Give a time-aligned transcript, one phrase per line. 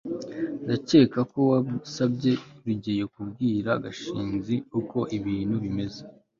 [0.63, 2.31] ndakeka ko wasabye
[2.65, 6.01] rugeyo kubwira gashinzi uko ibintu bimeze